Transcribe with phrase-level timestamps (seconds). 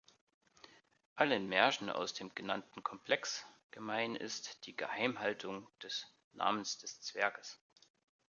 [1.13, 7.59] Allen Märchen aus dem genannten Komplex gemein ist die "Geheimhaltung" des Namens des Zwerges.